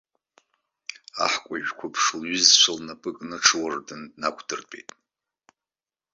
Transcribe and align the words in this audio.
Аҳкәажә 1.23 1.71
қәыԥш 1.77 2.03
лҩызцәа 2.19 2.71
лнапы 2.77 3.11
кны 3.15 3.37
аҽуардын 3.37 4.01
днақәдыртәеит. 4.11 4.89